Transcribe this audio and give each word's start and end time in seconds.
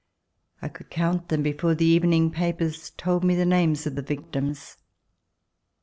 I 0.63 0.67
could 0.67 0.89
count 0.89 1.29
them 1.29 1.43
before 1.43 1.75
the 1.75 1.85
evening 1.85 2.31
papers 2.31 2.89
told 2.97 3.23
me 3.23 3.35
the 3.35 3.45
names 3.45 3.85
of 3.85 3.93
the 3.93 4.01
victims. 4.01 4.77